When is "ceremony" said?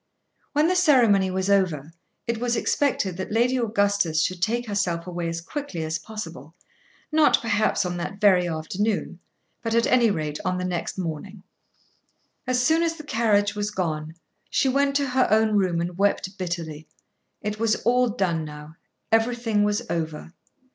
0.75-1.29